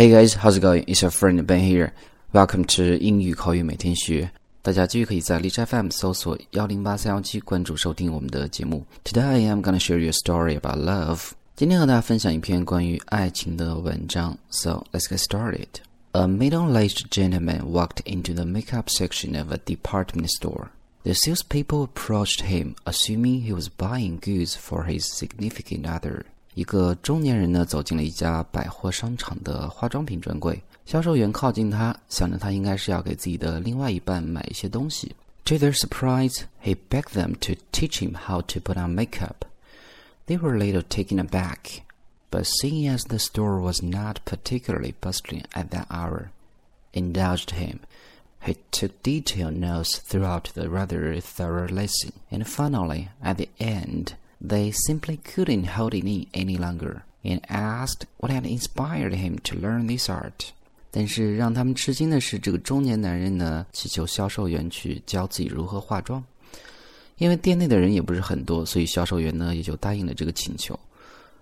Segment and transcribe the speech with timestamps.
[0.00, 0.84] Hey guys, how's it going?
[0.86, 1.94] It's your friend Ben here.
[2.30, 4.30] Welcome to 英语口语每天学。
[4.60, 8.84] 大家继续可以在荔枝 FM 搜索幺零八三幺七关注收听我们的节目。
[9.04, 11.30] Today I'm gonna share you a story about love.
[11.54, 14.36] 今天和大家分享一篇关于爱情的文章。
[14.50, 15.68] So let's get started.
[16.12, 20.66] A middle-aged gentleman walked into the makeup section of a department store.
[21.04, 26.26] The salespeople approached him, assuming he was buying goods for his significant other.
[26.54, 35.14] 一个中年人呢走进了一家百货商场的化妆品专柜，销售员靠近他，想着他应该是要给自己的另外一半买一些东西。
[35.44, 39.44] To their surprise, he begged them to teach him how to put on makeup.
[40.26, 41.82] They were a little taken aback,
[42.30, 46.30] but seeing as the store was not particularly bustling at that hour,
[46.92, 47.80] indulged him.
[48.40, 54.14] He took detailed notes throughout the rather thorough lesson, and finally, at the end,
[54.46, 59.56] they simply couldn't hold it in any longer and asked what had inspired him to
[59.56, 60.50] learn this art.
[60.90, 66.24] 但是让他们吃惊的是，这个中年男人呢，祈求销售员去教自己如何化妆。
[67.18, 70.78] 因为店内的人也不是很多，所以销售员呢也就答应了这个请求。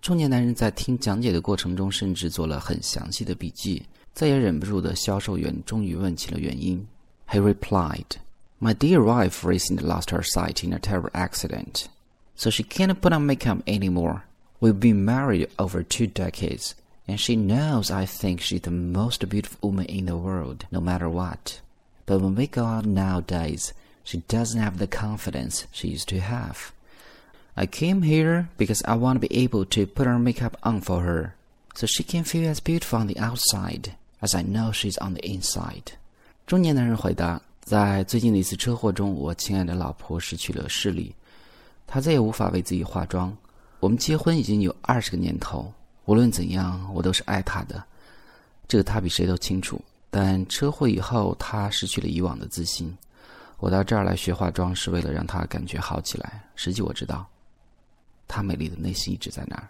[0.00, 3.82] 中年男人在听讲解的过程中，甚至做了很详细的笔记。
[4.14, 6.84] 再也忍不住的销售员终于问起了原因。
[7.28, 8.04] He replied,
[8.60, 11.84] "My dear wife recently lost her sight in a terrible accident."
[12.34, 14.24] so she can't put on makeup anymore.
[14.60, 16.74] We've been married over two decades,
[17.06, 21.08] and she knows I think she's the most beautiful woman in the world, no matter
[21.08, 21.60] what.
[22.06, 23.72] But when we go out nowadays,
[24.02, 26.72] she doesn't have the confidence she used to have.
[27.56, 31.00] I came here because I want to be able to put her makeup on for
[31.00, 31.34] her,
[31.74, 35.24] so she can feel as beautiful on the outside as I know she's on the
[35.28, 35.92] inside.
[36.46, 41.14] 中年男人回答：“在最近的一次车祸中，我亲爱的老婆失去了视力。
[41.93, 43.31] 他再也无法为自己化妆。
[43.79, 45.71] 我们结婚已经有二十个年头，
[46.05, 47.83] 无论怎样，我都是爱他的。
[48.67, 49.79] 这个他比谁都清楚。
[50.09, 52.91] 但车祸以后，他失去了以往的自信。
[53.59, 56.41] 我到这儿来学化妆，是为了让他感觉好起来。
[56.55, 57.27] 实际我知道，
[58.27, 59.69] 她美丽的内心一直在那儿。